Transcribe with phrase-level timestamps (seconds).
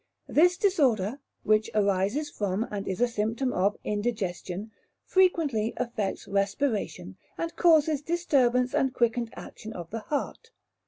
[0.27, 4.71] This disorder, which arises from, and is a symptom of, indigestion,
[5.05, 10.49] frequently affects respiration, and causes disturbance and quickened action of the heart.